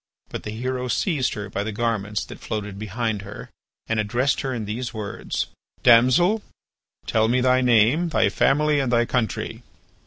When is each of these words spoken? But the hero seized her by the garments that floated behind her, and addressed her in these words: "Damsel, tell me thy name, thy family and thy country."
But 0.29 0.41
the 0.41 0.49
hero 0.49 0.87
seized 0.87 1.35
her 1.35 1.47
by 1.47 1.63
the 1.63 1.71
garments 1.71 2.25
that 2.25 2.39
floated 2.39 2.79
behind 2.79 3.21
her, 3.21 3.51
and 3.85 3.99
addressed 3.99 4.41
her 4.41 4.51
in 4.51 4.65
these 4.65 4.95
words: 4.95 5.45
"Damsel, 5.83 6.41
tell 7.05 7.27
me 7.27 7.39
thy 7.39 7.61
name, 7.61 8.09
thy 8.09 8.29
family 8.29 8.79
and 8.79 8.91
thy 8.91 9.05
country." 9.05 9.61